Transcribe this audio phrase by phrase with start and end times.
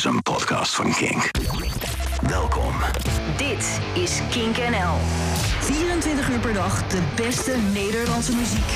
[0.00, 1.30] is een podcast van Kink.
[2.28, 2.74] Welkom.
[3.36, 4.96] Dit is Kink NL.
[5.60, 8.70] 24 uur per dag de beste Nederlandse muziek.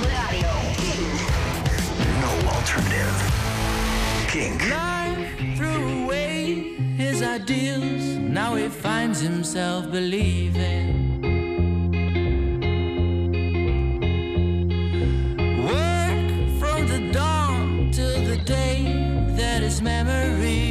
[0.00, 0.48] Radio.
[0.76, 1.20] Kink.
[2.20, 3.24] No alternative.
[4.26, 4.62] Kink.
[4.62, 6.64] Life threw away
[6.96, 8.02] his ideals.
[8.18, 11.10] Now he finds himself believing.
[15.64, 19.02] Work from the dawn to the day
[19.36, 20.61] that is memory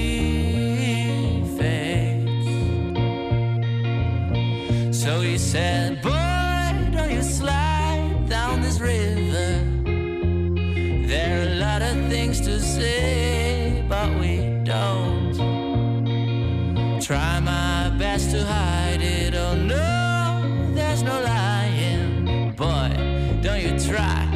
[5.52, 9.60] said, Boy, don't you slide down this river.
[11.06, 15.36] There are a lot of things to say, but we don't.
[17.02, 19.36] Try my best to hide it.
[19.36, 22.54] Oh no, there's no lying.
[22.56, 22.90] Boy,
[23.42, 24.31] don't you try.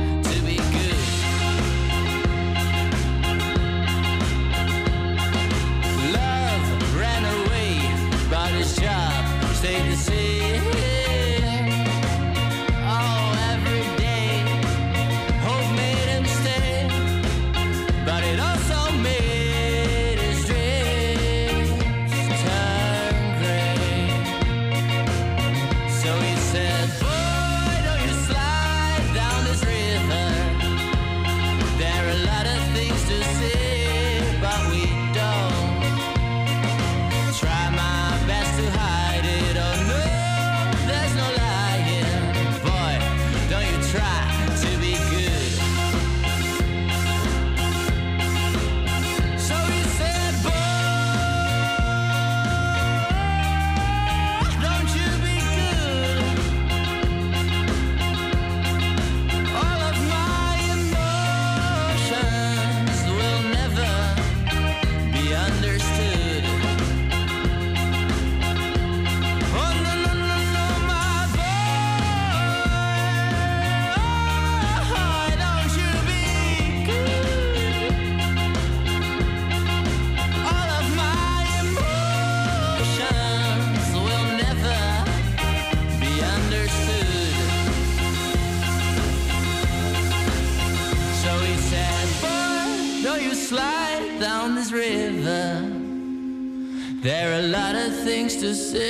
[98.46, 98.85] to say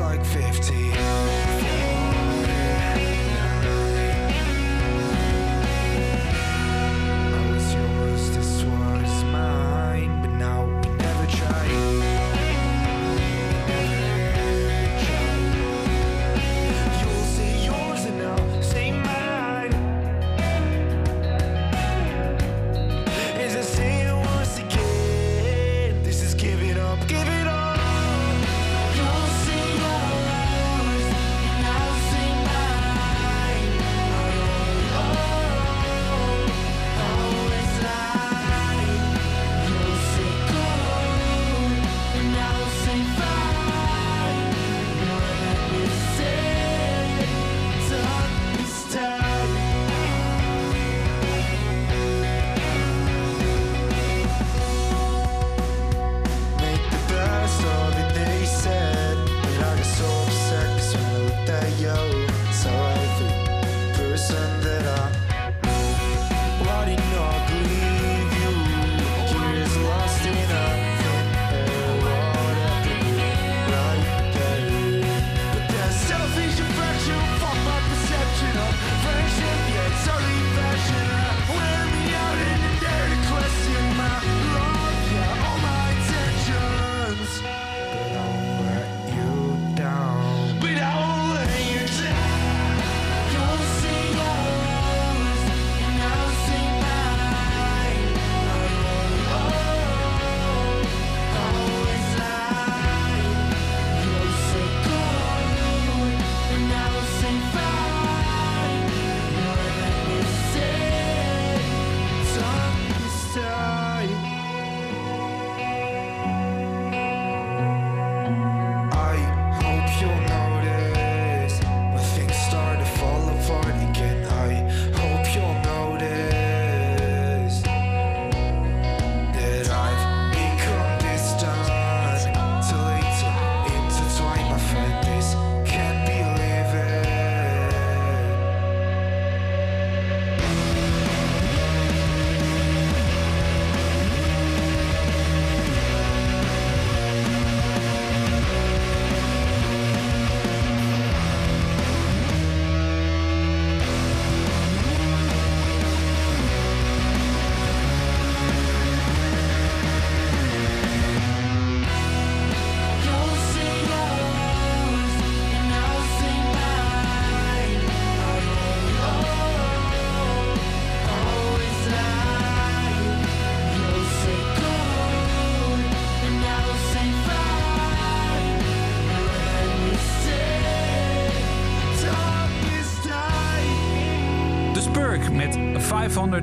[0.00, 0.24] like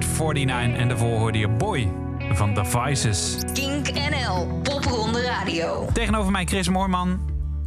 [0.01, 1.91] met 549 en daarvoor hoorde je Boy
[2.31, 3.37] van The Vices.
[3.53, 5.89] Kink NL, Popronde Radio.
[5.93, 7.19] Tegenover mij Chris Moorman,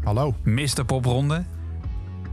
[0.04, 0.34] Hallo.
[0.42, 0.84] Mr.
[0.86, 1.44] Popronde.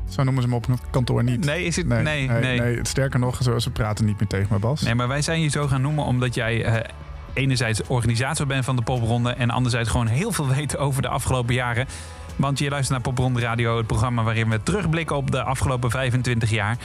[0.09, 1.45] Zo noemen ze hem op het kantoor niet.
[1.45, 2.79] Nee, is het- nee, nee, nee.
[2.81, 4.81] Sterker nog, ze praten niet meer tegen me, Bas.
[4.81, 6.89] Nee, maar wij zijn je zo gaan noemen omdat jij eh,
[7.33, 11.53] enerzijds organisator bent van de Popronde en anderzijds gewoon heel veel weet over de afgelopen
[11.53, 11.85] jaren.
[12.35, 16.49] Want je luistert naar Popronde Radio, het programma waarin we terugblikken op de afgelopen 25
[16.49, 16.77] jaar.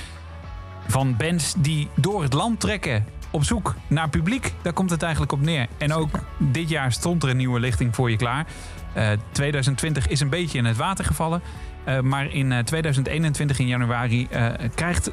[0.89, 4.53] Van bands die door het land trekken op zoek naar publiek.
[4.63, 5.67] Daar komt het eigenlijk op neer.
[5.79, 8.47] En ook dit jaar stond er een nieuwe lichting voor je klaar.
[8.93, 11.43] Eh, 2020 is een beetje in het water gevallen.
[11.85, 15.11] Eh, maar in eh, 2021 in januari eh, krijgt,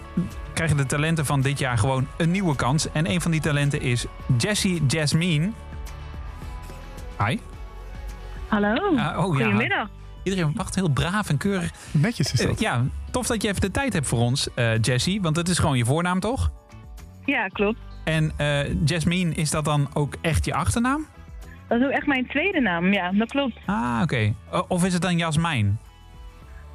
[0.54, 2.92] krijgen de talenten van dit jaar gewoon een nieuwe kans.
[2.92, 4.06] En een van die talenten is
[4.38, 5.52] Jessie Jasmine.
[7.26, 7.38] Hi.
[8.48, 8.96] Hallo.
[8.98, 9.44] Ah, oh ja.
[9.44, 9.88] Goedemiddag.
[10.24, 11.72] Iedereen wacht heel braaf en keurig.
[11.92, 12.60] Netjes is Eh, dat.
[12.60, 15.22] ja, tof dat je even de tijd hebt voor ons, eh Jessie.
[15.22, 16.52] Want het is gewoon je voornaam, toch?
[17.26, 17.80] Ja, klopt.
[18.04, 21.06] En eh Jasmine, is dat dan ook echt je achternaam?
[21.68, 22.94] Dat is ook echt mijn tweede naam.
[22.94, 23.58] Ja, dat klopt.
[23.66, 24.34] Ah, oké.
[24.52, 25.80] O- Of is het dan Jasmijn?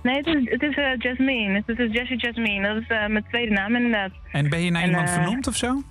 [0.03, 1.63] Nee, het is, het is eh, Jasmine.
[1.67, 2.69] Het is Jessie Jasmine.
[2.69, 4.11] Dat is eh, mijn tweede naam inderdaad.
[4.33, 5.83] En ben je naar En, iemand eh, vernoemd of zo?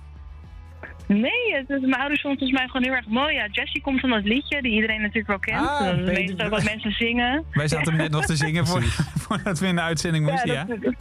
[1.08, 3.34] Nee, het is, mijn ouders vonden het volgens mij gewoon heel erg mooi.
[3.34, 5.66] Ja, Jessie komt van dat liedje die iedereen natuurlijk wel kent.
[5.68, 7.44] Ah, dat meestal wat mensen zingen.
[7.52, 8.82] Wij zaten net nog te zingen voor,
[9.26, 10.64] voordat we in de uitzending moesten, ja?
[10.64, 10.94] dat, dat,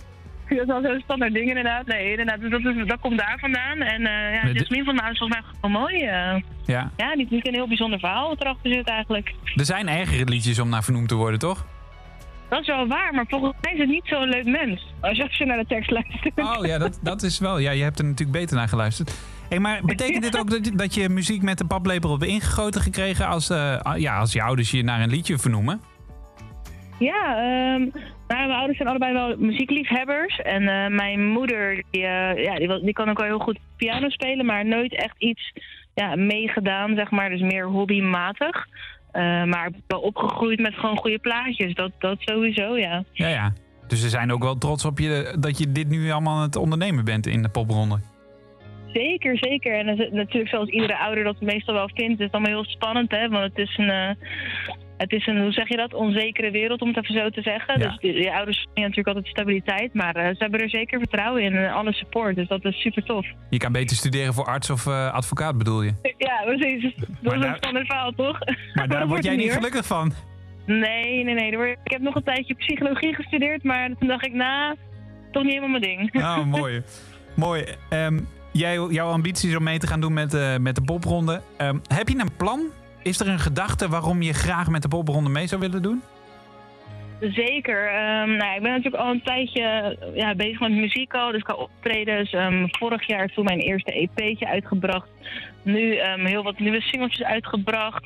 [0.50, 1.86] dat is wel zo'n standaard ding inderdaad.
[1.86, 2.40] Nee, inderdaad.
[2.40, 3.78] Dus Dat, is, dat komt daar vandaan.
[3.82, 6.04] En eh ja, Jasmine van mijn ouders volgens mij gewoon mooi.
[6.04, 6.42] eh.
[6.66, 6.92] Ja.
[6.98, 9.34] ja, niet, niet een heel bijzonder verhaal wat erachter zit eigenlijk.
[9.56, 11.66] Er zijn ergere liedjes om naar vernoemd te worden, toch?
[12.50, 14.94] Dat is wel waar, maar volgens mij is het niet zo'n leuk mens.
[15.00, 16.40] Als je, als je naar de tekst luistert.
[16.40, 17.58] Oh ja, dat, dat is wel.
[17.60, 19.16] Ja, je hebt er natuurlijk beter naar geluisterd.
[19.50, 22.82] Hey, maar betekent dit ook dat je, dat je muziek met de paplepel hebt ingegoten
[22.82, 25.82] gekregen als, eh, ja, als je ouders je naar een liedje vernoemen?
[27.00, 27.82] Ja, ehm,
[28.28, 30.42] nou, mijn ouders zijn allebei wel muziekliefhebbers.
[30.42, 34.46] En eh, mijn moeder, die, eh, ja, die, kan ook wel heel goed piano spelen,
[34.46, 35.54] maar nooit echt iets
[35.94, 37.30] ja, meegedaan, zeg maar.
[37.30, 38.68] Dus meer hobbymatig.
[39.46, 41.74] Maar wel opgegroeid met gewoon goede plaatjes.
[41.74, 43.04] Dat, dat sowieso, ja.
[43.12, 43.54] Ja, ja.
[43.88, 46.56] Dus ze zijn ook wel trots op je dat je dit nu allemaal aan het
[46.56, 48.00] ondernemen bent in de popronde.
[49.02, 49.74] Zeker, zeker.
[49.74, 52.12] En natuurlijk zoals iedere ouder dat meestal wel vindt.
[52.20, 53.30] Het is allemaal heel spannend, hè.
[53.30, 54.10] Want het is een, eh,
[54.98, 57.80] het is een hoe zeg je dat, onzekere wereld, om het even zo te zeggen.
[57.80, 57.88] Ja.
[57.88, 59.94] Dus je, je ouders zien natuurlijk altijd stabiliteit.
[59.94, 62.36] Maar eh, ze hebben er zeker vertrouwen in en alle support.
[62.36, 63.26] Dus dat is super tof.
[63.50, 65.94] Je kan beter studeren voor arts of eh, advocaat, bedoel je?
[66.18, 66.96] Ja, precies.
[66.96, 68.40] Dat Maar is daar- een spannend verhaal, toch?
[68.74, 70.12] Maar daar word jij niet gelukkig van.
[70.66, 71.52] Nee, nee, nee.
[71.84, 74.76] Ik heb nog een tijdje psychologie gestudeerd, maar toen dacht ik, nou,
[75.32, 76.16] toch niet helemaal mijn ding.
[76.24, 76.82] Oh, mooi.
[77.36, 77.64] mooi.
[77.90, 78.20] Ehm,
[78.58, 81.42] jij, jouw ambitie is om mee te gaan doen met, eh, met de popronde.
[81.58, 82.62] Ehm, heb je een plan?
[83.04, 86.02] Is er een gedachte waarom je graag met de popronde mee zou willen doen?
[87.20, 87.88] Zeker.
[87.88, 91.42] Ehm, nou, ik ben natuurlijk al een tijdje eh, ja, bezig met muziek al, dus
[91.42, 92.32] qua optredens.
[92.32, 95.10] Ehm, vorig jaar toen mijn eerste EP'tje uitgebracht.
[95.64, 98.06] Nu heel wat nieuwe singeltjes uitgebracht,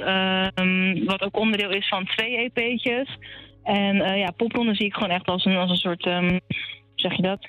[1.06, 3.18] wat ook onderdeel is van twee EP'tjes.
[3.64, 6.04] En eh, ja, popronde zie ik gewoon echt als een, als een soort,
[6.96, 7.48] zeg je dat?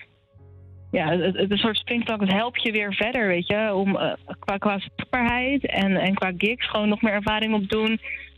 [0.93, 2.21] Ja, het, een soort springplank.
[2.21, 6.33] Het helpt je weer verder, weet je, om eh, qua, qua zichtbaarheid en, en qua
[6.37, 7.93] gigs gewoon nog meer ervaring op doen.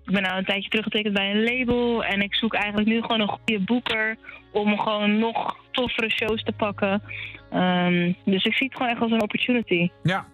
[0.04, 2.04] Ik ben nou een tijdje teruggetekend bij een label.
[2.04, 4.16] En ik zoek eigenlijk nu gewoon een goede boeker.
[4.52, 7.02] Om gewoon nog toffere shows te pakken.
[7.50, 9.90] Ehm, dus ik zie het gewoon echt als een opportunity.
[10.02, 10.26] Ja.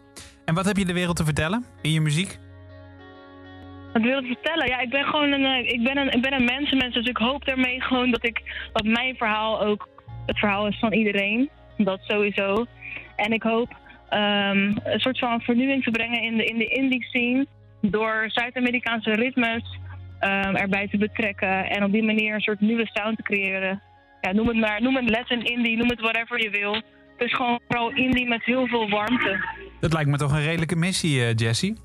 [0.44, 2.38] En wat heb je de wereld te vertellen in je muziek?
[3.92, 4.66] Wat wil ik vertellen?
[4.66, 6.94] Ja, ik ben gewoon een, eh, ik ben een, ik ben een mensenmens.
[6.94, 9.88] Dus ik hoop daarmee gewoon dat ik dat mijn verhaal ook
[10.26, 11.50] het verhaal is van iedereen.
[11.90, 12.66] Dat sowieso.
[13.16, 13.76] En ik hoop
[14.08, 17.46] ehm, een soort van vernieuwing te brengen in de, in de indie scene.
[17.80, 19.78] Door Zuid-Amerikaanse ritmes
[20.18, 21.70] ehm, erbij te betrekken.
[21.70, 23.82] En op die manier een soort nieuwe sound te creëren.
[24.20, 26.74] Ja, noem het maar, noem het Latin indie, noem het whatever je wil.
[26.74, 29.44] Het is gewoon vooral indie met heel veel warmte.
[29.80, 31.76] Dat lijkt me toch een redelijke missie, eh, Jessie.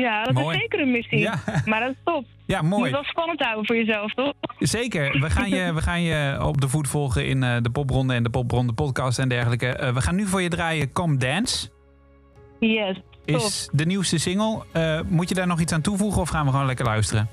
[0.00, 0.56] Ja, dat Mooi.
[0.56, 1.18] is zeker een missie.
[1.18, 1.34] Ja.
[1.66, 2.24] Maar dat is top.
[2.46, 2.90] Ja, Je moet mooi.
[2.90, 4.32] wel spannend houden voor jezelf, toch?
[4.58, 5.20] Zeker.
[5.20, 8.22] We gaan, je, we gaan je op de voet volgen in eh, de popronde en
[8.22, 9.66] de popronde podcast en dergelijke.
[9.66, 11.68] Eh, we gaan nu voor je draaien Come Dance.
[12.60, 13.36] Yes, top.
[13.36, 14.62] Is de nieuwste single.
[14.72, 17.28] Eh, moet je daar nog iets aan toevoegen of gaan we gewoon lekker luisteren?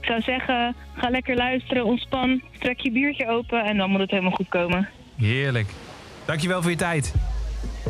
[0.00, 4.10] Ik zou zeggen, ga lekker luisteren, ontspan, trek je biertje open en dan moet het
[4.10, 4.88] helemaal goed komen.
[5.16, 5.68] Heerlijk.
[6.24, 7.14] Dankjewel voor je tijd.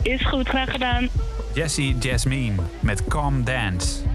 [0.02, 1.08] Is goed, graag gedaan.
[1.58, 4.07] Jessie Jasmine met Come Dance.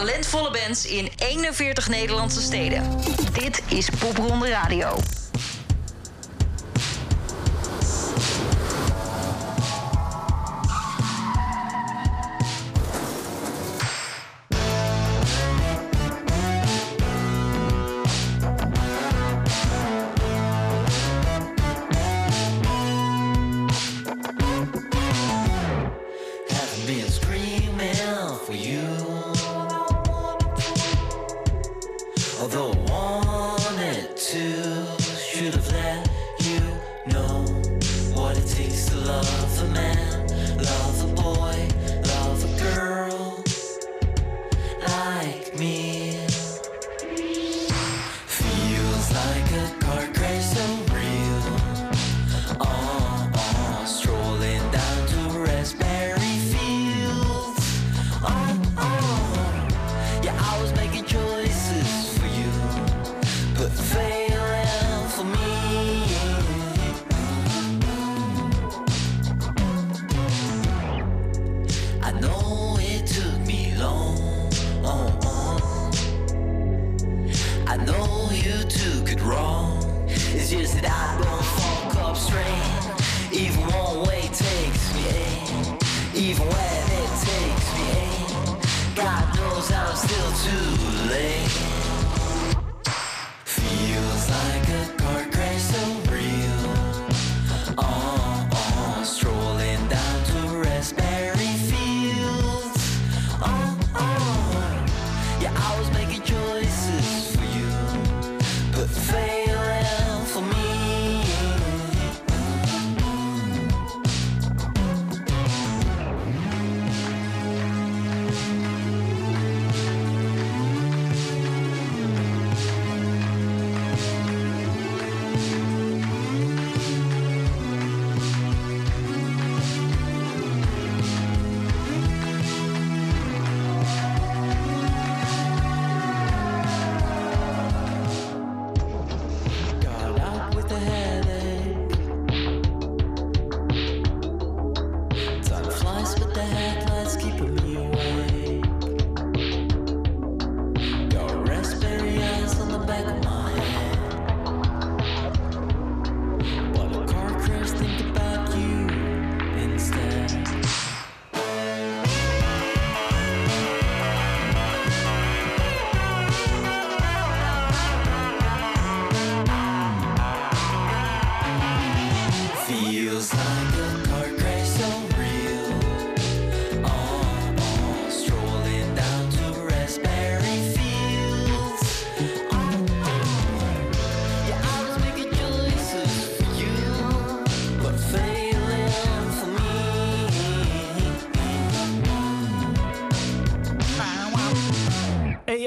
[0.00, 3.00] Talentvolle bands in 41 Nederlandse steden.
[3.32, 4.98] Dit is Popronde Radio.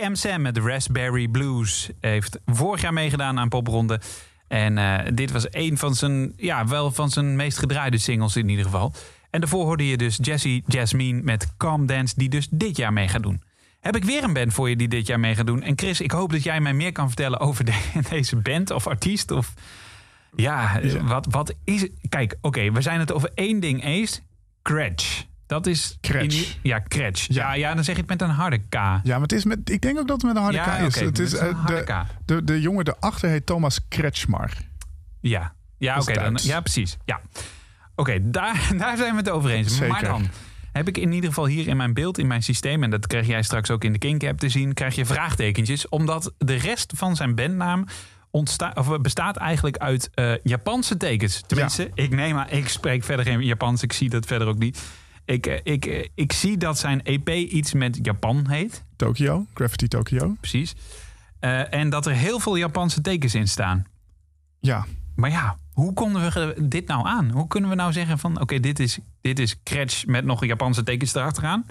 [0.02, 4.02] AM Sam met Raspberry Blues heeft vorig jaar meegedaan aan Popronde.
[4.48, 8.50] En eh, dit was een van zijn, ja, wel van zijn meest gedraaide singles in
[8.50, 8.94] ieder geval.
[9.30, 13.08] En daarvoor hoorde je dus Jessie Jasmine met Calm Dance, die dus dit jaar mee
[13.08, 13.42] gaat doen.
[13.80, 15.62] heb ik weer een band voor je die dit jaar mee gaat doen.
[15.64, 18.88] En Chris, ik hoop dat jij mij meer kan vertellen over de- deze band of
[18.88, 19.32] artiest.
[19.32, 19.54] Of
[20.36, 21.88] ja, wat, wat is.
[22.10, 24.22] Kijk, oké, we zijn het over één ding eens:
[24.62, 25.26] Cratch.
[25.46, 25.98] Dat is.
[26.02, 26.58] Cratch.
[26.62, 27.26] Ja, Cratch.
[27.30, 27.54] Ja.
[27.54, 28.74] Ja, dan zeg je het met een harde K.
[28.74, 30.82] Ja, maar het is met, ik denk ook dat het met een harde Ja, K
[30.82, 31.00] is.
[31.00, 32.06] het is een eh, harde de, K.
[32.26, 34.52] de, de jongen daarachter heet Thomas Kretschmar.
[35.20, 36.14] Ja, ja oké.
[36.14, 36.98] dan ja, precies.
[37.06, 37.22] Ja.
[37.96, 39.80] Oké, daar, daar zijn we het over eens.
[39.80, 40.08] Maar Zeker.
[40.08, 40.30] dan
[40.72, 42.84] heb ik in ieder geval hier in mijn beeld, in mijn systeem...
[42.84, 44.74] en dat krijg jij straks ook in de Kink-app te zien...
[44.74, 47.86] krijg je vraagtekentjes, omdat de rest van zijn bandnaam...
[48.32, 51.44] Ontsta of bestaat eigenlijk uit eh, Japanse tekens.
[51.48, 53.84] Tenminste, ik neem aan, ik spreek verder geen Japans.
[53.84, 54.82] Ik zie dat verder ook niet.
[55.26, 58.84] Ik, eh, ik, eh, ik zie dat zijn EP iets met Japan heet.
[58.96, 60.36] Tokyo, Graffiti Tokyo.
[60.40, 60.76] Precies.
[61.40, 63.86] Eh, en dat er heel veel Japanse tekens in staan.
[64.60, 67.32] Ja, Maar ja, hoe konden we dit nou aan?
[67.32, 68.42] Hoe kunnen we nou zeggen van...
[68.42, 71.66] oké, dit is, dit is Cratch met nog Japanse tekens erachteraan.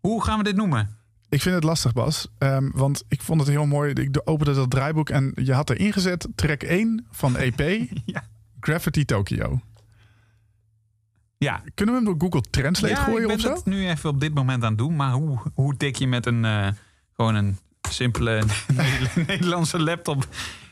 [0.00, 0.98] Hoe gaan we dit noemen?
[1.28, 2.28] ik vind het lastig, Bas.
[2.38, 3.92] Ehm, want ik vond het heel mooi.
[3.92, 6.28] Ik opende dat draaiboek en je had erin gezet...
[6.34, 8.22] track 1 van EP, Ja.
[8.60, 9.60] Graffiti Tokyo.
[11.44, 11.62] Ja.
[11.74, 13.48] Kunnen we hem door Google Translate gooien of zo?
[13.48, 14.96] Ik ben het nu even op dit moment aan het doen.
[14.96, 16.68] Maar hoe, hoe tik je met een, eh,
[17.16, 18.44] gewoon een simpele
[19.26, 20.26] Nederlandse laptop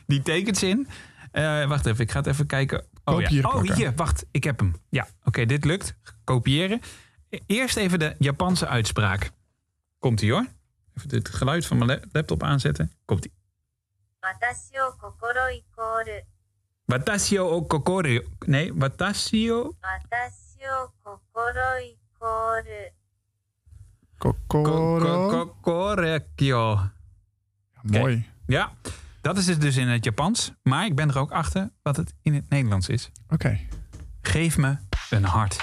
[0.07, 0.87] die tekens in?
[1.31, 2.85] Eh, wacht even, ik ga het even kijken.
[3.03, 3.49] Oh, ja.
[3.49, 4.75] oh hier, wacht, ik heb hem.
[4.89, 5.95] Ja, oké, dit lukt.
[6.23, 6.81] Kopiëren.
[7.45, 9.31] Eerst even de Japanse uitspraak.
[9.99, 10.47] Komt ie hoor.
[10.93, 12.91] Even het geluid van mijn laptop aanzetten.
[13.05, 13.33] Komt ie.
[14.19, 16.21] Watashi o kokoro ikoru.
[16.85, 18.21] Watashi o kokoro.
[18.45, 19.75] Nee, watashi o.
[20.84, 22.92] を心イコール
[24.18, 25.28] ko- Kokoro.
[25.30, 26.90] ko- kokorekyo.
[27.82, 28.24] Mooi.
[28.46, 28.72] Ja,
[29.20, 30.52] dat is het dus in het Japans.
[30.62, 33.10] Maar ik ben er ook achter wat het in het Nederlands is.
[33.28, 33.58] Oké.
[34.22, 34.76] Geef me
[35.10, 35.56] een hart.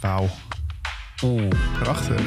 [0.00, 0.28] Wauw.
[1.22, 1.48] Oeh.
[1.78, 2.20] Prachtig.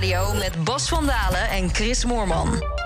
[0.00, 2.79] Radio met Bas van Dalen en Chris Moorman.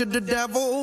[0.00, 0.79] To the devil.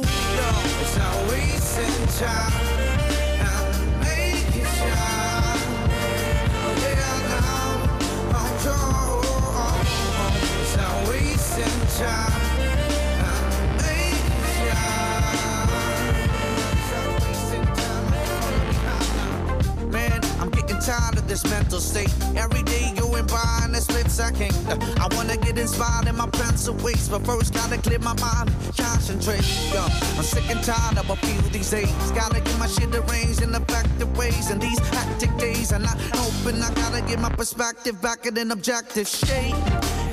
[20.87, 22.13] Tired of this mental state.
[22.37, 24.55] Every day going by in a split second.
[25.03, 29.43] I wanna get inspired in my pencil ways, but first gotta clear my mind, concentrate.
[29.73, 29.83] Yo,
[30.15, 31.91] I'm sick and tired of a few these days.
[32.15, 34.49] Gotta get my shit arranged in effective ways.
[34.49, 38.51] In these hectic days, and I hoping I gotta get my perspective back in an
[38.51, 39.55] objective shape.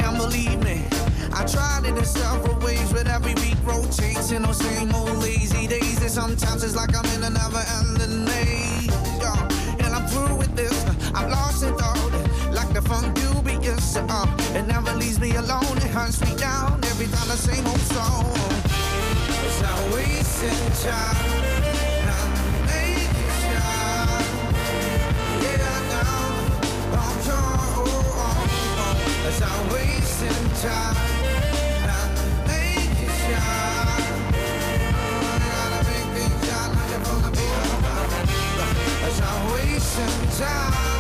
[0.02, 0.82] And believe me.
[1.32, 5.68] I tried it in several ways, but every week rotates in those same old lazy
[5.68, 6.00] days.
[6.02, 8.73] And sometimes it's like I'm in a never-ending maze.
[11.14, 12.12] I'm lost in thought,
[12.52, 13.96] like the funk dubious.
[13.96, 15.76] Uh, it never leaves me alone.
[15.78, 18.32] It hunts me down every time the same old song.
[19.46, 21.16] It's not wasting time.
[22.16, 22.30] I'm
[22.66, 24.26] making shine.
[25.42, 27.52] Yeah, now I'm sure.
[27.78, 28.22] Oh, oh,
[28.78, 29.28] oh.
[29.28, 30.96] It's not wasting time.
[31.96, 32.10] I'm
[32.46, 34.04] making a-
[39.06, 40.93] It's not wasting time.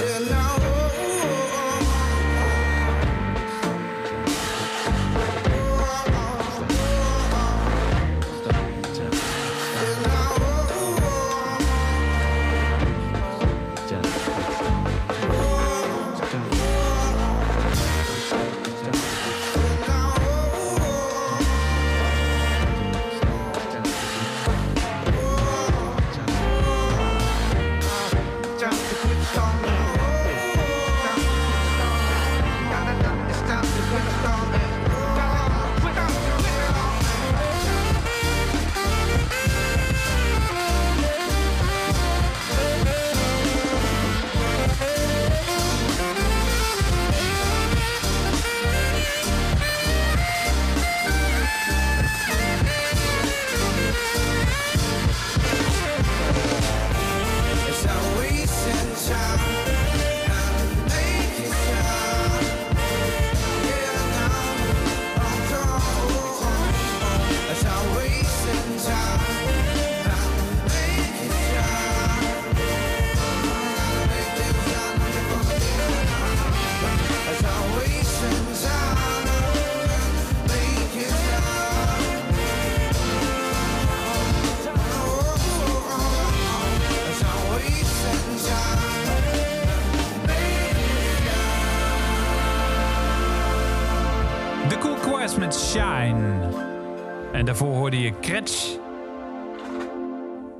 [0.00, 0.30] Mind.
[0.30, 0.39] I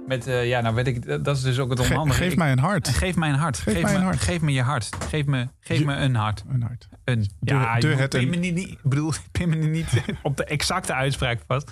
[0.06, 2.22] Met, eh, ja, nou weet ik, dat is dus ook het Ge- onhandige.
[2.22, 2.88] geef mij een hart.
[2.88, 3.58] Geef mij een hart.
[3.58, 4.20] Geef mij me, een hart.
[4.20, 4.88] Geef me je hart.
[5.08, 6.44] Geef me, geef Je- me een hart.
[6.48, 6.88] Een hart.
[7.04, 7.20] Een.
[7.40, 10.44] De- ja, de het pin me niet, niet, ik bedoel, pin me niet op de
[10.44, 11.70] exacte uitspraak vast.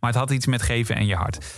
[0.00, 1.54] Maar het had iets met geven en je hart.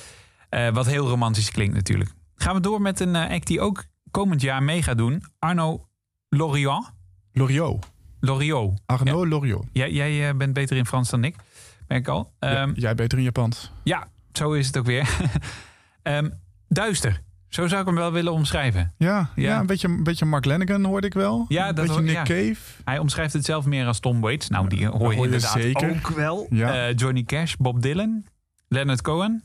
[0.49, 2.11] Eh, wat heel romantisch klinkt natuurlijk.
[2.35, 5.23] Gaan we door met een eh, act die ook komend jaar mee gaat doen.
[5.39, 5.89] Arno
[6.29, 6.91] Loriot.
[7.33, 7.91] Loriot.
[8.21, 8.81] Loriot.
[8.87, 9.65] Arnaud Loriot.
[9.73, 11.35] Jij, jij bent beter in Frans dan ik,
[11.89, 12.33] merk ik al.
[12.41, 13.71] Ja, Ehm, jij beter in Japans.
[13.85, 15.09] ja, zo is het ook weer.
[16.03, 16.29] Ehm,
[16.69, 17.21] duister.
[17.49, 18.93] Zo zou ik hem wel willen omschrijven.
[18.99, 19.29] Ja, ja.
[19.35, 19.61] Ja.
[19.61, 21.45] een, beetje, een beetje Mark Lanigan hoorde ik wel.
[21.49, 22.23] Ja, een dat beetje Nick ja.
[22.23, 22.57] Cave.
[22.85, 24.49] Hij omschrijft het zelf meer als Tom Waits.
[24.49, 25.91] Nou, die hoor je, hoor je inderdaad zeker.
[25.91, 26.47] ook wel.
[26.51, 26.87] Ja.
[26.89, 28.25] Eh, Johnny Cash, Bob Dylan,
[28.69, 29.43] Leonard Cohen,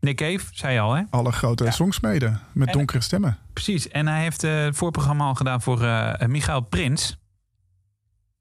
[0.00, 1.02] Nick Cave, zei je al hè?
[1.10, 1.70] Alle grote Ja.
[1.70, 3.38] songsmeden met En- donkere stemmen.
[3.52, 3.88] Precies.
[3.88, 7.18] En hij heeft eh, het voorprogramma al gedaan voor eh Michael Prins.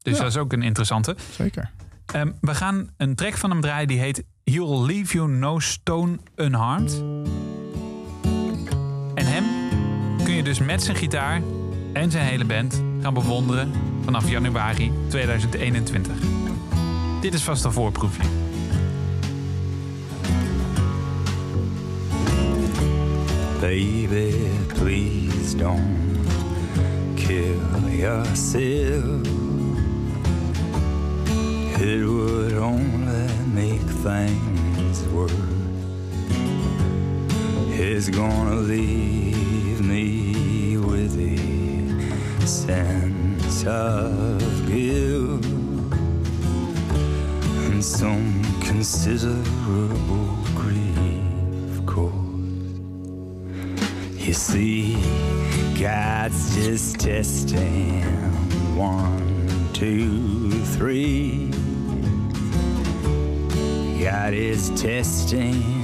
[0.01, 1.15] Dus dat is ook een interessante.
[1.31, 1.71] Zeker.
[2.11, 6.17] Ehm, we gaan een track van hem draaien die heet He'll Leave You No Stone
[6.35, 7.03] Unharmed.
[9.13, 9.43] En hem
[10.23, 11.41] kun je dus met zijn gitaar
[11.93, 13.71] en zijn hele band gaan bewonderen
[14.03, 16.13] vanaf januari 2021.
[17.21, 18.23] Dit is vast een voorproefje.
[23.59, 24.33] Baby,
[24.73, 25.97] please don't
[27.15, 29.38] kill yourself.
[31.81, 35.31] It would only make things worse.
[37.71, 45.45] It's gonna leave me with a sense of guilt
[47.63, 52.13] and some considerable grief, of course.
[54.17, 54.95] You see,
[55.79, 58.03] God's just testing
[58.75, 61.58] one, two, three.
[63.99, 65.78] God is testing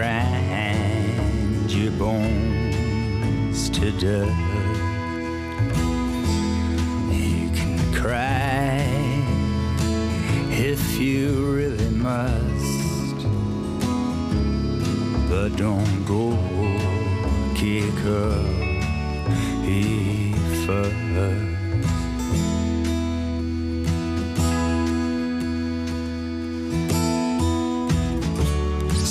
[0.00, 4.32] grind your bones to dust?
[7.12, 8.80] You can cry
[10.52, 13.26] if you really must,
[15.28, 16.32] but don't go
[17.54, 18.46] kick up
[19.66, 20.32] he
[20.64, 21.49] first.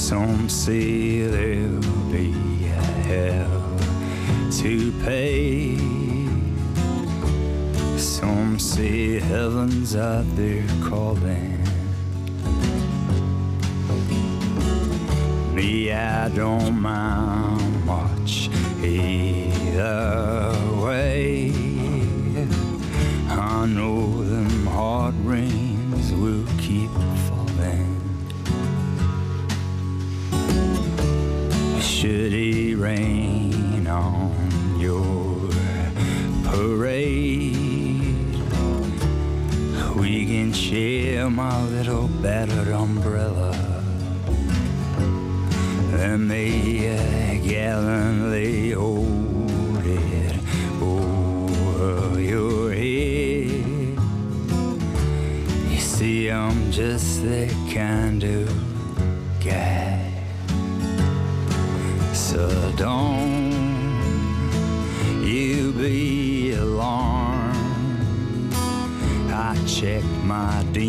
[0.09, 2.33] Some say there'll be
[2.65, 3.77] a hell
[4.53, 5.77] to pay.
[7.95, 11.63] Some say heaven's out there calling.
[15.53, 18.49] Me, I don't mind much
[18.83, 20.38] either
[41.19, 43.51] share my little battered umbrella.
[45.99, 50.35] And I gallantly hold it
[50.81, 53.97] over your head.
[55.71, 58.47] You see, I'm just the kind of
[59.43, 60.11] guy.
[62.13, 63.51] So don't
[65.25, 67.39] you be alarmed.
[69.31, 70.88] I check my demons,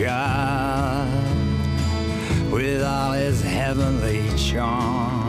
[0.00, 1.08] God,
[2.50, 5.28] with all his heavenly charm,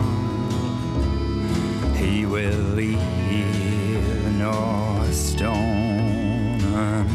[1.97, 7.09] he will leave no stone unharmed.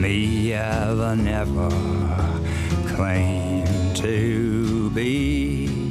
[0.00, 1.70] Me, I've never
[2.96, 5.81] claimed to be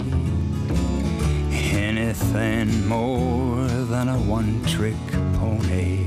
[2.22, 4.96] anything more than a one trick
[5.34, 6.06] pony.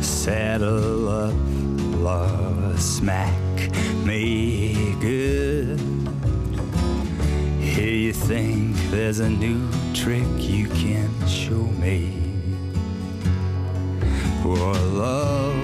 [0.00, 1.34] Saddle up,
[1.98, 3.32] love, smack
[4.04, 5.80] me good.
[7.60, 12.22] Here you think there's a new trick you can show me.
[14.42, 15.56] For love,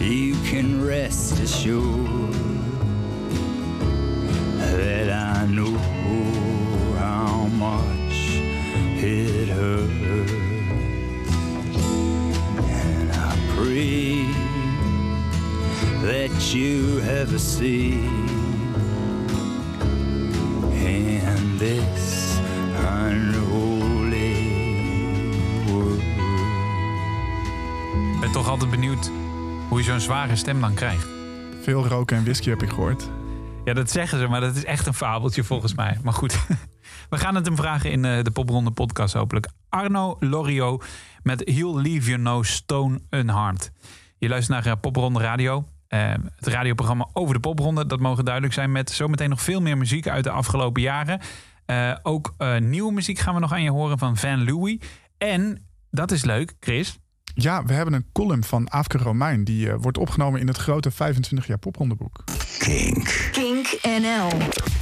[0.00, 2.37] you can rest assured
[16.48, 17.92] that you have a seat
[20.72, 22.38] in this
[22.76, 24.34] unholy
[25.66, 26.00] world.
[28.14, 29.10] Ik ben toch altijd benieuwd
[29.68, 31.06] hoe je zo'n zware stem dan krijgt.
[31.62, 33.08] Veel roken en whisky heb ik gehoord.
[33.64, 35.98] Ja, dat zeggen ze, maar dat is echt een fabeltje volgens mij.
[36.02, 36.38] Maar goed,
[37.10, 39.48] we gaan het hem vragen in eh, de Popronde podcast hopelijk.
[39.68, 40.80] Arno Lorio
[41.22, 43.72] met He'll Leave You No Stone Unharmed.
[44.18, 45.64] Je luistert naar eh, Popronde Radio.
[45.88, 47.86] Eh, het radioprogramma over de popronde.
[47.86, 51.20] Dat mogen duidelijk zijn met zometeen nog veel meer muziek uit de afgelopen jaren.
[51.68, 54.78] Eh, ook eh, nieuwe muziek gaan we nog aan je horen van Van Louis.
[55.18, 56.98] En, dat is leuk, Chris.
[57.34, 59.44] Ja, we hebben een column van Aafke Romein.
[59.44, 62.24] Die eh, wordt opgenomen in het grote 25 jaar poprondeboek.
[62.58, 63.28] Kink.
[63.32, 64.28] Kink NL.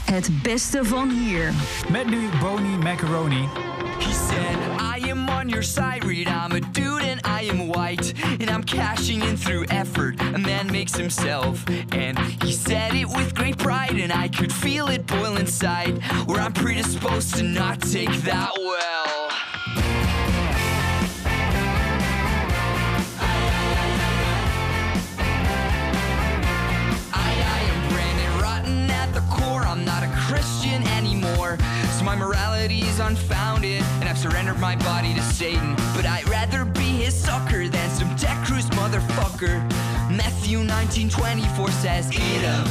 [0.05, 1.53] Het beste van hier.
[1.91, 3.49] Met nu Boney Macaroni.
[3.99, 4.96] He said, I am
[5.37, 6.29] on your side, Reed.
[6.29, 8.15] I'm a dude and I am white.
[8.41, 10.19] And I'm cashing in through effort.
[10.21, 11.63] A man makes himself.
[11.93, 13.97] And he said it with great pride.
[13.99, 16.03] And I could feel it boil inside.
[16.27, 19.26] Where I'm predisposed to not take that well.
[32.07, 35.75] My morality's unfounded, and I've surrendered my body to Satan.
[35.93, 39.59] But I'd rather be his sucker than some tech cruise motherfucker.
[40.09, 42.65] Matthew 19:24 says, "Eat 'em."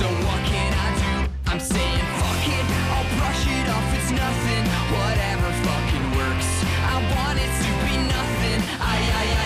[0.00, 1.30] So what can I do?
[1.50, 2.66] I'm saying, fuck it.
[2.94, 3.88] I'll brush it off.
[3.98, 4.64] It's nothing.
[4.96, 6.48] Whatever fucking works.
[6.94, 8.60] I want it to be nothing.
[8.80, 9.45] I, I, I.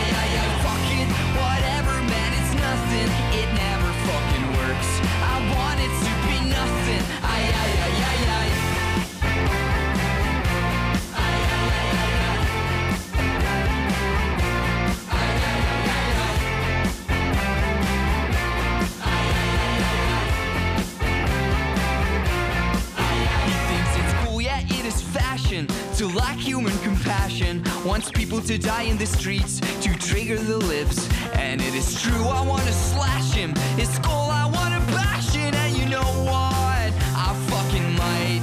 [25.31, 25.65] passion
[25.95, 31.09] to lack human compassion wants people to die in the streets to trigger the lips.
[31.35, 33.55] And it is true, I wanna slash him.
[33.79, 35.55] His skull, I wanna bash it.
[35.55, 36.91] And you know what?
[37.27, 38.43] I fucking might.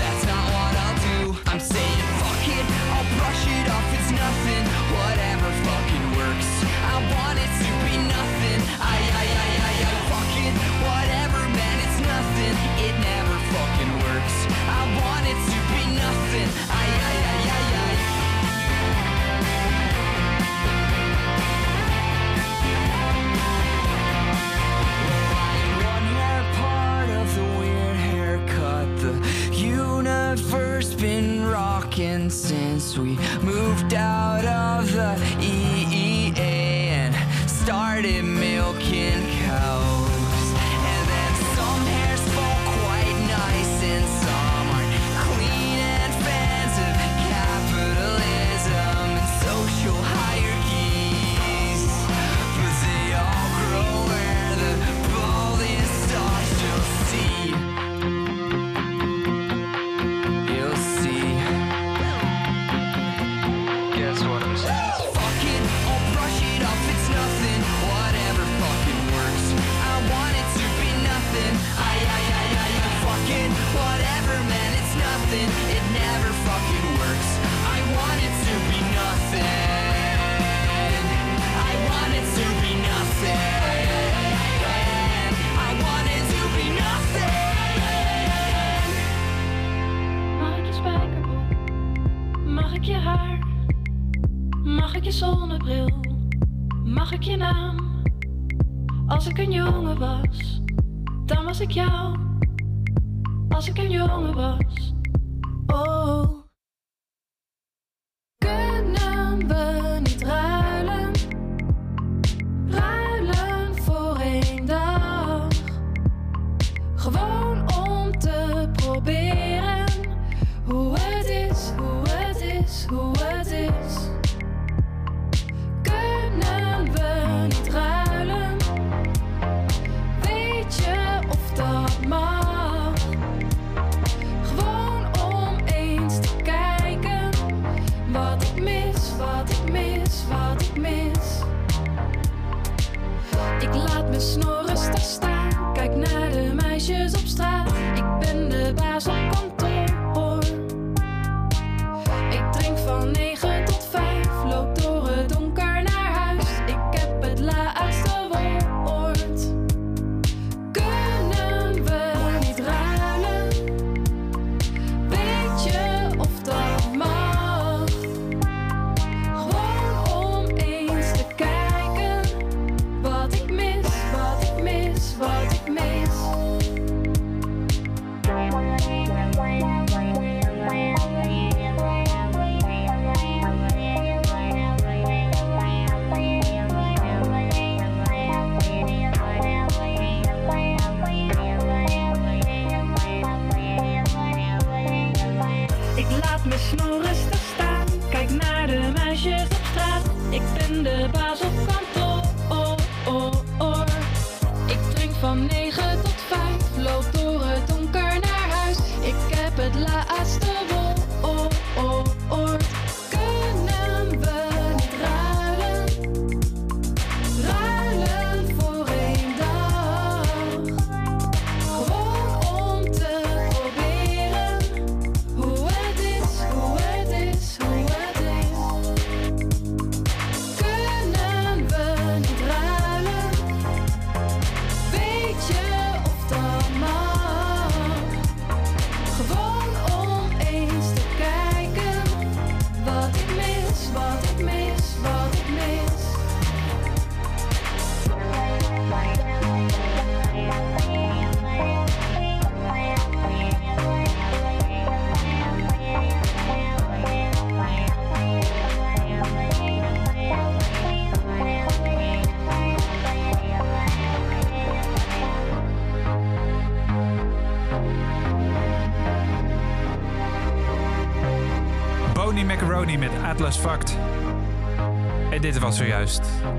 [0.00, 1.20] That's not what I'll do.
[1.50, 2.66] I'm saying fuck it.
[2.94, 4.64] I'll brush it off, it's nothing.
[5.00, 6.50] Whatever fucking works.
[6.94, 7.57] I want it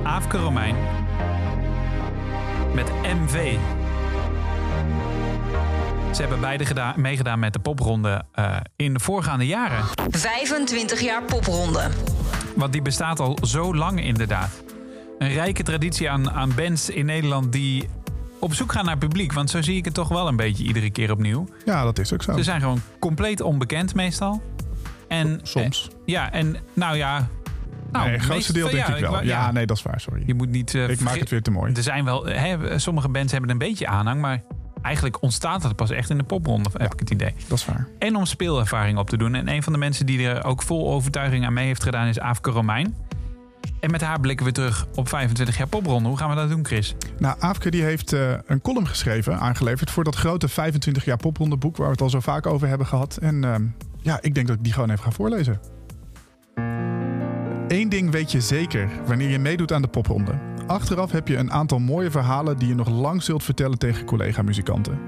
[0.09, 0.75] Aafke Romein
[2.73, 3.57] met MV.
[6.13, 9.85] Ze hebben beide gedaan, meegedaan met de popronde eh, in de voorgaande jaren.
[10.09, 11.89] 25 jaar popronde.
[12.55, 14.63] Want die bestaat al zo lang inderdaad.
[15.17, 17.89] Een rijke traditie aan, aan bands in Nederland die
[18.39, 19.33] op zoek gaan naar publiek.
[19.33, 21.47] Want zo zie ik het toch wel een beetje iedere keer opnieuw.
[21.65, 22.35] Ja, dat is ook zo.
[22.37, 24.41] Ze zijn gewoon compleet onbekend meestal.
[25.07, 25.87] En, Soms.
[25.87, 27.27] eh, ja, en nou ja...
[27.91, 29.23] Nou, nee, het grootste deel denk ik wel.
[29.23, 30.23] Ja, nee, dat is waar, sorry.
[30.25, 30.75] Je moet niet...
[30.75, 31.73] eh, Ik maak het weer te mooi.
[31.73, 32.25] Er zijn wel...
[32.25, 34.41] Hè, sommige bands hebben een beetje aanhang, maar...
[34.81, 37.33] Eigenlijk ontstaat het pas echt in de popronde, heb ik het idee.
[37.47, 37.87] Dat is waar.
[37.99, 39.35] En om speelervaring op te doen.
[39.35, 42.19] En een van de mensen die er ook vol overtuiging aan mee heeft gedaan is
[42.19, 42.95] Aafke Romein.
[43.79, 46.09] En met haar blikken we terug op 25 jaar popronde.
[46.09, 46.95] Hoe gaan we dat doen, Chris?
[47.17, 49.91] Nou, Aafke die heeft eh, een column geschreven, aangeleverd...
[49.91, 51.77] voor dat grote 25 jaar popronde boek...
[51.77, 53.17] waar we het al zo vaak over hebben gehad.
[53.17, 53.63] En ehm,
[54.01, 55.59] ja, ik denk dat ik die gewoon even ga voorlezen.
[57.69, 60.31] Eén ding weet je zeker wanneer je meedoet aan de popronde.
[60.67, 62.57] Achteraf heb je een aantal mooie verhalen...
[62.57, 64.99] die je nog lang zult vertellen tegen collega-muzikanten.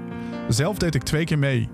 [0.48, 1.68] Zelf deed ik twee keer mee...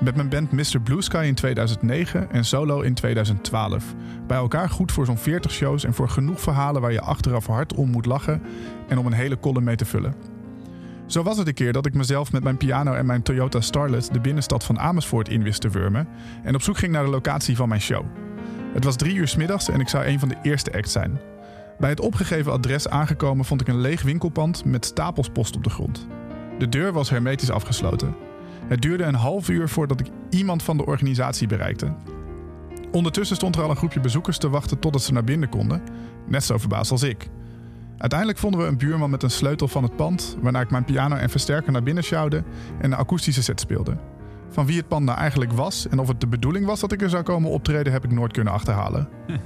[0.00, 0.80] Met mijn band Mr.
[0.82, 3.94] Blue Sky in 2009 en solo in 2012.
[4.26, 7.74] Bij elkaar goed voor zo'n 40 shows en voor genoeg verhalen waar je achteraf hard
[7.74, 8.42] om moet lachen
[8.88, 10.14] en om een hele column mee te vullen.
[11.06, 14.08] Zo was het een keer dat ik mezelf met mijn piano en mijn Toyota Starlet
[14.12, 16.08] de binnenstad van Amersfoort in wist te wurmen
[16.42, 18.04] en op zoek ging naar de locatie van mijn show.
[18.74, 21.20] Het was drie uur 's middags en ik zou een van de eerste acts zijn.
[21.78, 25.70] Bij het opgegeven adres aangekomen vond ik een leeg winkelpand met stapels post op de
[25.70, 26.06] grond.
[26.58, 28.14] De deur was hermetisch afgesloten.
[28.66, 31.94] Het duurde een half uur voordat ik iemand van de organisatie bereikte.
[32.92, 35.82] Ondertussen stond er al een groepje bezoekers te wachten totdat ze naar binnen konden,
[36.26, 37.28] net zo verbaasd als ik.
[37.98, 41.16] Uiteindelijk vonden we een buurman met een sleutel van het pand, waarna ik mijn piano
[41.16, 42.36] en versterker naar binnen sjouwde
[42.78, 43.96] en een akoestische set speelde.
[44.54, 47.02] Van wie het pand nou eigenlijk was en of het de bedoeling was dat ik
[47.02, 49.08] er zou komen optreden, heb ik nooit kunnen achterhalen.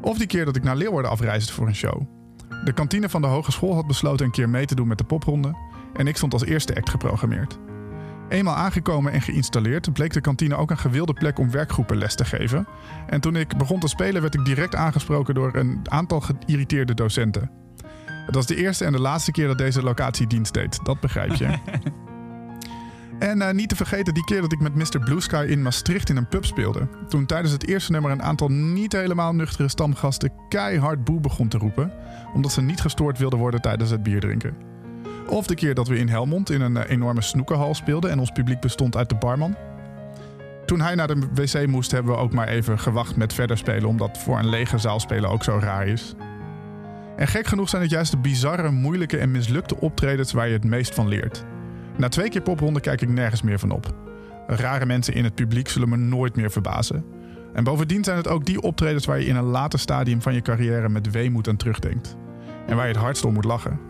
[0.00, 2.02] Of die keer dat ik naar Leeuwarden afreisde voor een show.
[2.64, 5.54] De kantine van de hogeschool had besloten een keer mee te doen met de popronde
[5.94, 7.58] en ik stond als eerste act geprogrammeerd.
[8.28, 12.24] Eenmaal aangekomen en geïnstalleerd bleek de kantine ook een gewilde plek om werkgroepen les te
[12.24, 12.66] geven.
[13.06, 17.50] En toen ik begon te spelen werd ik direct aangesproken door een aantal geïrriteerde docenten.
[18.06, 21.34] Het was de eerste en de laatste keer dat deze locatie dienst deed, dat begrijp
[21.34, 21.58] je.
[23.20, 25.00] En eh, niet te vergeten die keer dat ik met Mr.
[25.04, 26.88] Blue Sky in Maastricht in een pub speelde.
[27.08, 31.58] Toen tijdens het eerste nummer een aantal niet helemaal nuchtere stamgasten keihard boe begon te
[31.58, 31.92] roepen.
[32.34, 34.54] Omdat ze niet gestoord wilden worden tijdens het bier drinken.
[35.28, 38.30] Of de keer dat we in Helmond in een eh, enorme snoekenhal speelden en ons
[38.30, 39.56] publiek bestond uit de barman.
[40.66, 43.88] Toen hij naar de wc moest, hebben we ook maar even gewacht met verder spelen,
[43.88, 46.14] omdat voor een lege zaal spelen ook zo raar is.
[47.16, 50.64] En gek genoeg zijn het juist de bizarre, moeilijke en mislukte optredens waar je het
[50.64, 51.44] meest van leert.
[52.00, 53.94] Na twee keer popronde kijk ik nergens meer van op.
[54.46, 57.04] Rare mensen in het publiek zullen me nooit meer verbazen.
[57.52, 60.42] En bovendien zijn het ook die optredens waar je in een later stadium van je
[60.42, 62.16] carrière met weemoed aan terugdenkt.
[62.66, 63.80] En waar je het hardst om moet lachen.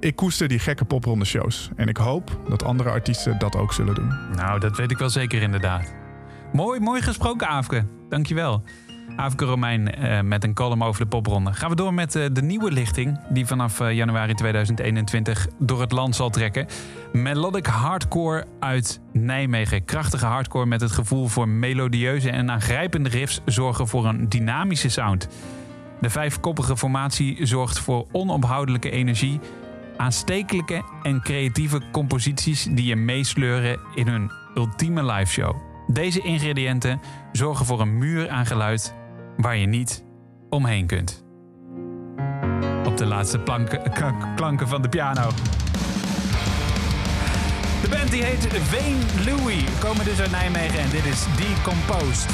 [0.00, 1.70] Ik koester die gekke popronde shows.
[1.76, 4.14] En ik hoop dat andere artiesten dat ook zullen doen.
[4.36, 5.94] Nou, dat weet ik wel zeker inderdaad.
[6.52, 7.84] Mooi, mooi gesproken, Aafke.
[8.08, 8.62] Dankjewel.
[9.16, 11.52] Aafke Romein eh, met een column over de popronde.
[11.52, 13.18] Gaan we door met eh, de nieuwe lichting...
[13.28, 16.66] die vanaf eh, januari 2021 door het land zal trekken.
[17.12, 19.84] Melodic hardcore uit Nijmegen.
[19.84, 23.40] Krachtige hardcore met het gevoel voor melodieuze en aangrijpende riffs...
[23.44, 25.28] zorgen voor een dynamische sound.
[26.00, 29.40] De vijfkoppige formatie zorgt voor onophoudelijke energie...
[29.96, 35.56] aanstekelijke en creatieve composities die je meesleuren in hun ultieme liveshow.
[35.86, 37.00] Deze ingrediënten
[37.32, 38.94] zorgen voor een muur aan geluid
[39.36, 40.04] waar je niet
[40.50, 41.24] omheen kunt.
[42.84, 43.92] Op de laatste planken,
[44.34, 45.30] klanken van de piano.
[47.82, 52.30] De band die heet Veen Louis, komen dus uit Nijmegen en dit is Decomposed.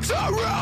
[0.00, 0.57] Me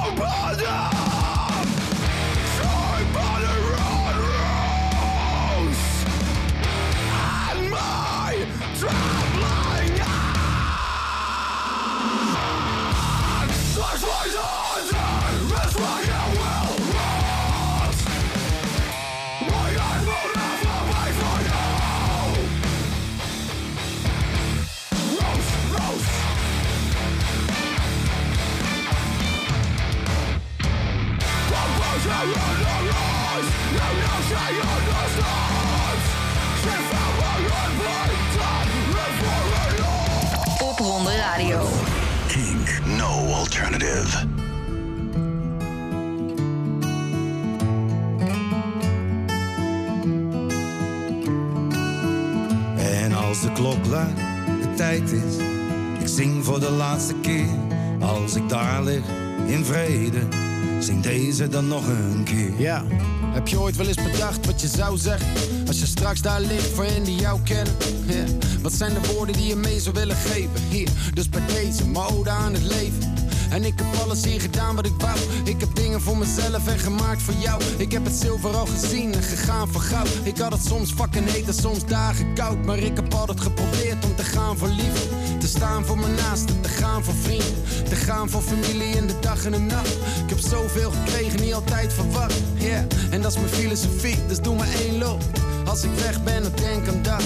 [61.36, 62.52] Deze dan nog een keer.
[62.58, 62.84] Ja,
[63.32, 65.28] heb je ooit wel eens bedacht wat je zou zeggen?
[65.66, 67.74] Als je straks daar ligt voor hen die jou kennen.
[68.62, 70.60] Wat zijn de woorden die je mee zou willen geven?
[70.68, 73.14] Hier, dus bij deze, mijn ode aan het leven.
[73.50, 75.18] En ik heb alles hier gedaan wat ik wou.
[75.44, 77.62] Ik heb dingen voor mezelf en gemaakt voor jou.
[77.76, 80.08] Ik heb het zilver al gezien en gegaan voor goud.
[80.22, 82.64] Ik had het soms fucking heet en soms dagen koud.
[82.64, 85.25] Maar ik heb altijd geprobeerd om te gaan voor liefde.
[85.46, 87.54] Te staan voor mijn naasten, te gaan voor vrienden.
[87.88, 89.92] Te gaan voor familie in de dag en de nacht.
[89.94, 92.34] Ik heb zoveel gekregen, niet altijd verwacht.
[92.54, 95.22] Yeah, en dat is mijn filosofie, dus doe maar één loop.
[95.64, 97.22] Als ik weg ben, dan denk aan dat.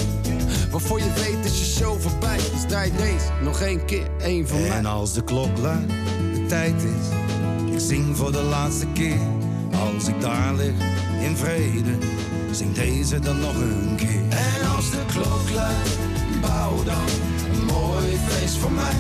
[0.70, 2.36] Waarvoor je weet is je show voorbij.
[2.36, 4.70] Dus draai deze nog één keer, één van mij.
[4.70, 5.92] En als de klok luidt,
[6.34, 7.72] de tijd is.
[7.72, 9.20] Ik zing voor de laatste keer.
[9.94, 10.74] Als ik daar lig,
[11.20, 11.98] in vrede.
[12.50, 14.22] Zing deze dan nog een keer.
[14.28, 15.98] En als de klok luidt,
[16.40, 17.29] bouw dan
[18.41, 18.95] feest voor mij.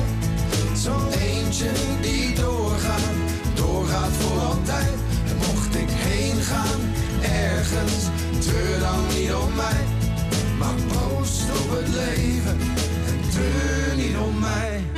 [0.74, 1.70] Zo'n eentje
[2.00, 3.00] die doorgaat,
[3.54, 4.94] doorgaat voor altijd.
[5.28, 6.80] En mocht ik heen gaan,
[7.22, 8.04] ergens,
[8.38, 9.82] treur dan niet om mij.
[10.58, 12.58] Maar proost op het leven
[13.06, 14.89] en treur niet om mij.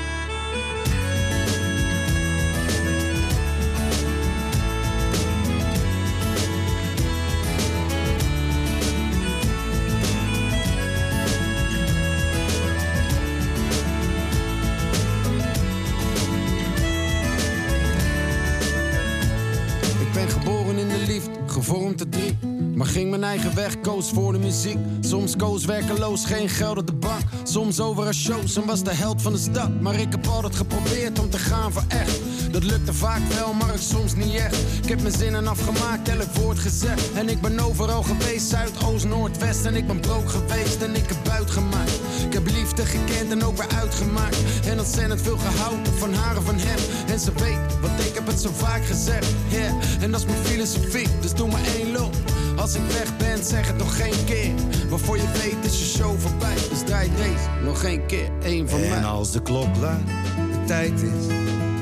[21.65, 22.39] Gevormd te drie.
[22.75, 24.77] Maar ging mijn eigen weg, koos voor de muziek.
[25.01, 27.23] Soms koos werkeloos, geen geld op de bank.
[27.43, 29.81] Soms over een shows en was de held van de stad.
[29.81, 32.21] Maar ik heb altijd geprobeerd om te gaan voor echt.
[32.51, 34.57] Dat lukte vaak wel, maar soms niet echt.
[34.83, 37.13] Ik heb mijn zinnen afgemaakt, elk woord gezegd.
[37.13, 39.65] En ik ben overal geweest, Zuid, Oost, Noord, West.
[39.65, 42.01] En ik ben brook geweest en ik heb buit gemaakt.
[42.33, 44.37] Ik heb liefde gekend en ook weer uitgemaakt.
[44.65, 46.79] En ontzettend veel gehouden van haar en van hem.
[47.07, 49.27] En ze weet, want ik heb het zo vaak gezegd.
[49.49, 49.73] Yeah.
[50.01, 52.15] En dat is mijn filosofie, dus doe maar één loop.
[52.57, 54.51] Als ik weg ben, zeg het nog geen keer.
[54.89, 56.55] Waarvoor je weet is je show voorbij.
[56.71, 58.91] Dus draai deze nog één keer, één van mij.
[58.91, 60.07] En als de klok luidt,
[60.53, 61.35] de tijd is.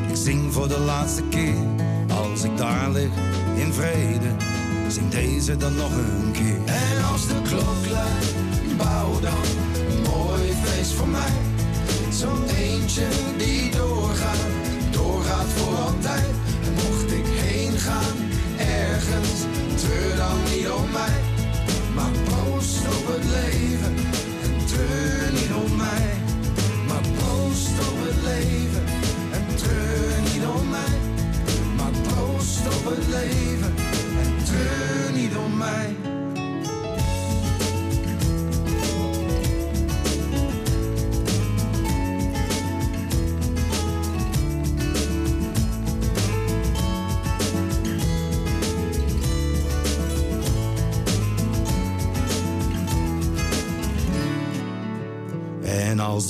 [0.09, 1.55] Ik zing voor de laatste keer.
[2.09, 3.11] Als ik daar lig,
[3.57, 4.37] in vrede.
[4.89, 6.59] Zing deze dan nog een keer.
[6.65, 9.70] En als de klok luidt, bouw dan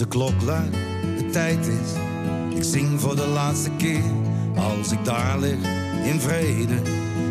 [0.00, 0.76] de klok luidt,
[1.18, 1.92] de tijd is.
[2.56, 4.02] Ik zing voor de laatste keer.
[4.56, 5.58] Als ik daar lig,
[6.04, 6.74] in vrede.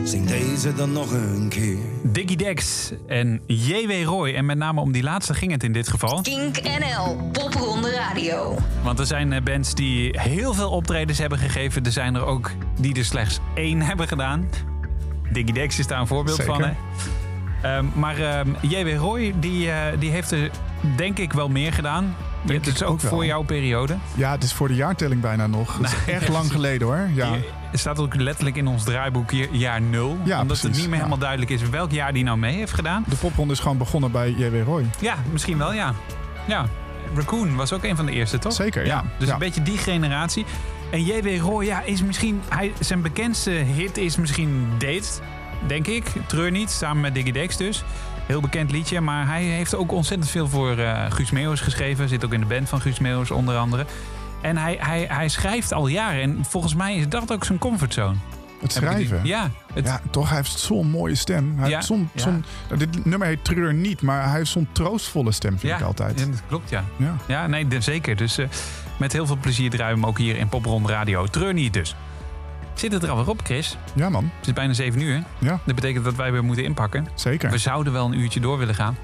[0.03, 1.77] Zing deze dan nog een keer.
[2.03, 4.03] Diggy Dex en J.W.
[4.05, 4.33] Roy.
[4.33, 6.21] En met name om die laatste ging het in dit geval.
[6.21, 8.57] Kink NL, Popronde Radio.
[8.83, 11.83] Want er zijn eh, bands die heel veel optredens hebben gegeven.
[11.83, 14.49] Er zijn er ook die er slechts één hebben gedaan.
[15.31, 16.53] Diggy Dex is daar een voorbeeld Zeker.
[16.53, 16.63] van.
[16.63, 16.71] Hè?
[17.61, 18.97] Ehm, maar ehm, J.W.
[18.97, 20.51] Roy die, eh, die heeft er
[20.95, 22.15] denk ik wel meer gedaan.
[22.41, 23.11] Denk Het is ook wel.
[23.11, 23.97] voor jouw periode.
[24.15, 25.77] Ja, het is voor de jaartelling bijna nog.
[25.77, 27.09] Dat is Nou, echt lang geleden hoor.
[27.13, 27.31] Ja.
[27.31, 30.17] Hier staat ook letterlijk in ons draaiboek hier jaar nul.
[30.23, 30.95] Ja, omdat het niet meer ja.
[30.95, 33.03] helemaal duidelijk is welk jaar die nou mee heeft gedaan.
[33.07, 34.63] De popronde is gewoon begonnen bij J.W.
[34.65, 34.85] Roy.
[34.99, 35.93] Ja, misschien wel, ja.
[36.47, 36.65] Ja,
[37.15, 38.53] Raccoon was ook een van de eerste, toch?
[38.53, 39.03] Zeker, ja.
[39.17, 39.33] Dus Ja.
[39.33, 40.45] een beetje die generatie.
[40.91, 41.41] En J.W.
[41.41, 42.41] Roy, ja, is misschien...
[42.49, 45.07] Hij, zijn bekendste hit is misschien Date,
[45.67, 46.05] denk ik.
[46.27, 47.83] Treur niet, samen met Diggy Dex dus.
[48.29, 52.09] Heel bekend liedje, maar hij heeft ook ontzettend veel voor eh, Guus Meeuwis geschreven.
[52.09, 53.85] Zit ook in de band van Guus Meeuwis, onder andere.
[54.41, 56.21] En hij, hij, hij schrijft al jaren.
[56.21, 58.15] En volgens mij is dat ook zijn comfortzone.
[58.61, 59.19] Het schrijven.
[59.23, 61.53] Ja, het- ja, toch, hij heeft zo'n mooie stem.
[61.57, 62.21] Hij Ja, heeft zo'n, ja.
[62.21, 65.85] zo'n, nou, dit nummer heet Treur niet, maar hij heeft zo'n troostvolle stem, vind ik
[65.85, 66.19] altijd.
[66.19, 66.83] Ja, dat klopt, ja.
[66.95, 67.15] Ja.
[67.27, 68.15] Ja, nee, zeker.
[68.15, 68.47] Dus eh,
[68.97, 71.25] met heel veel plezier draaien we hem ook hier in Popronde Radio.
[71.25, 71.95] Treur niet dus.
[72.79, 73.77] Zit het er alweer op, Chris?
[73.93, 74.31] Ja, man.
[74.37, 75.23] Het is bijna 7 uur.
[75.37, 75.59] Ja.
[75.65, 77.07] Dat betekent dat wij weer moeten inpakken.
[77.15, 77.51] Zeker.
[77.51, 78.97] We zouden wel een uurtje door willen gaan.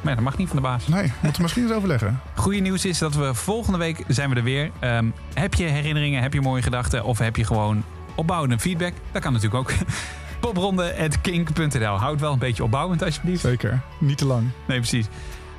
[0.00, 0.86] Maar ja, dat mag niet van de baas.
[0.86, 2.20] Nee, moeten we misschien eens overleggen.
[2.34, 4.70] Goede nieuws is dat we volgende week zijn we er weer.
[4.78, 7.04] Ehm, heb je herinneringen, heb je mooie gedachten...
[7.04, 7.84] of heb je gewoon
[8.14, 8.92] opbouwende feedback?
[9.12, 9.72] Dat kan natuurlijk ook.
[10.40, 13.40] popronde.kink.nl Houd wel een beetje opbouwend alsjeblieft.
[13.40, 13.80] Zeker.
[13.98, 14.48] Niet te lang.
[14.66, 15.06] Nee, precies.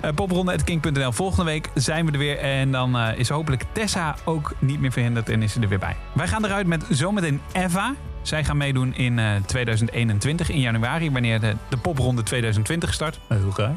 [0.03, 2.37] Uh, popronde.kink.nl Volgende week zijn we er weer.
[2.37, 5.79] En dan eh, is hopelijk Tessa ook niet meer verhinderd en is ze er weer
[5.79, 5.95] bij.
[6.13, 7.93] Wij gaan eruit met zometeen Eva.
[8.21, 13.19] Zij gaan meedoen in eh, 2021, in januari, wanneer de, de popronde 2020 start.
[13.27, 13.75] Heel raar.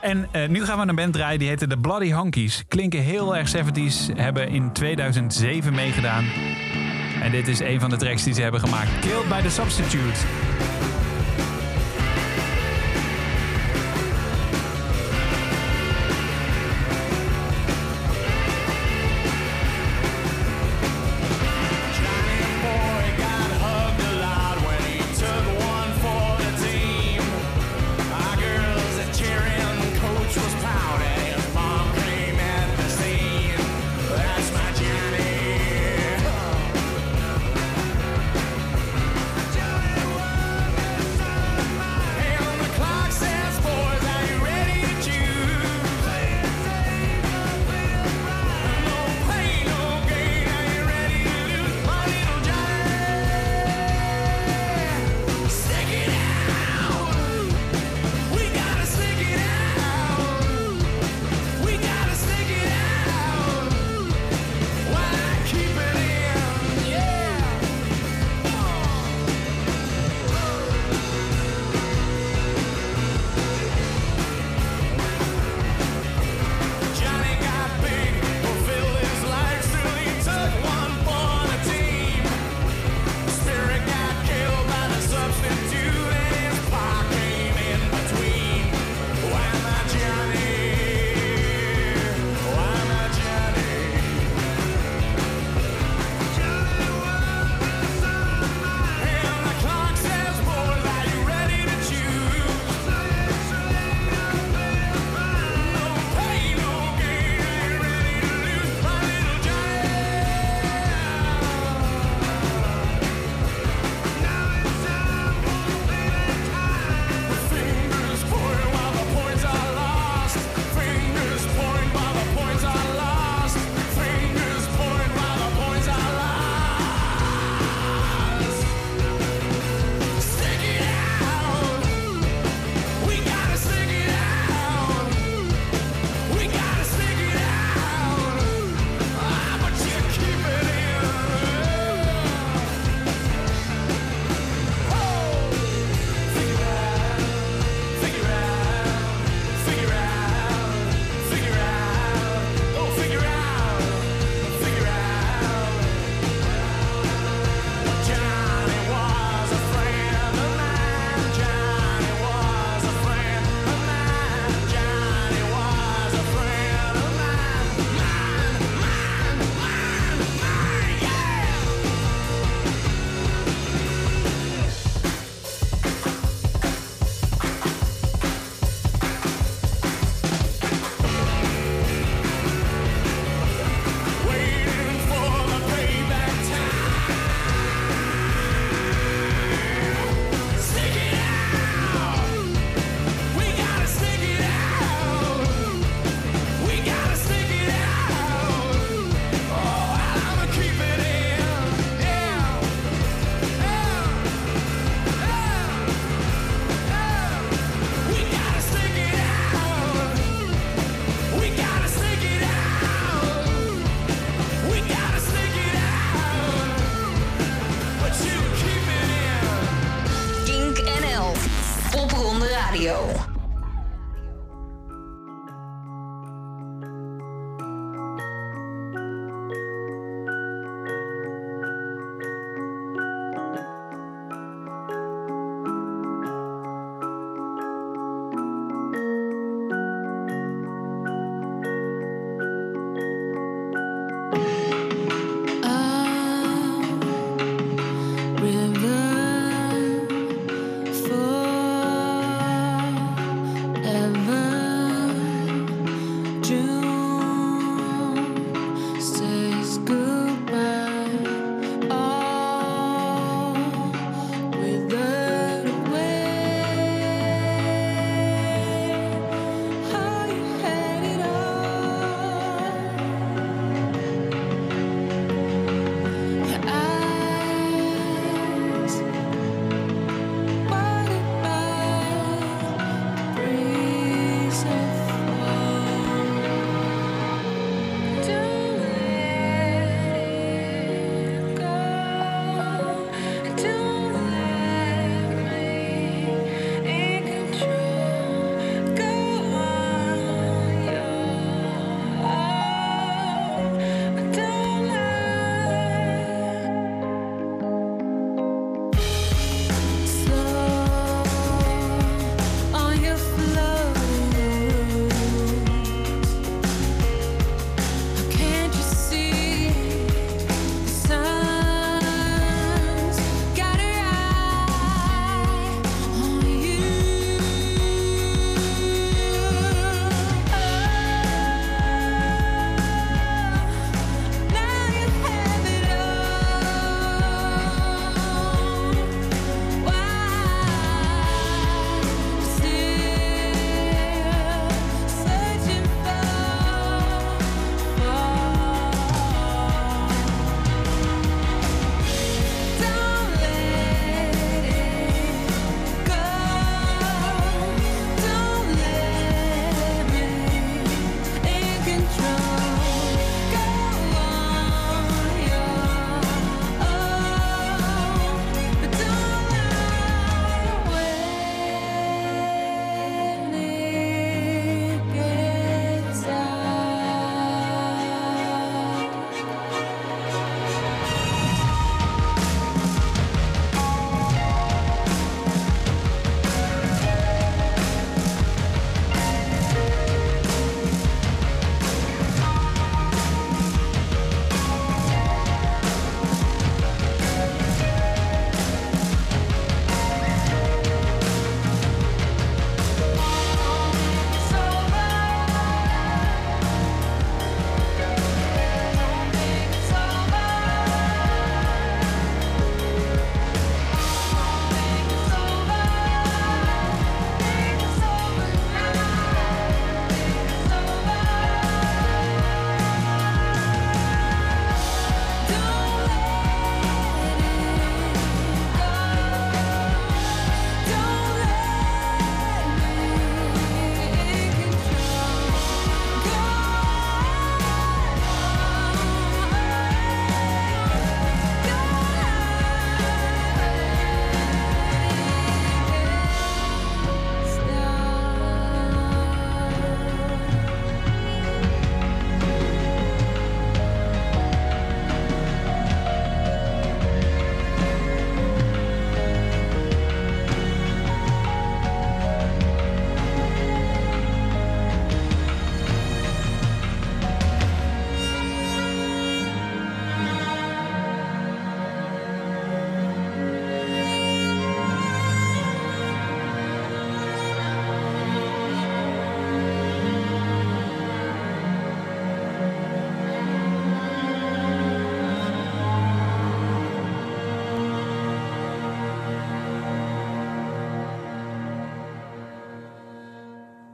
[0.00, 2.64] En eh, nu gaan we een band draaien, die heette The Bloody Honkies.
[2.68, 6.24] Klinken heel erg 70s, hebben in 2007 meegedaan.
[7.22, 8.88] En dit is een van de tracks die ze hebben gemaakt.
[9.00, 10.18] Killed by the Substitute.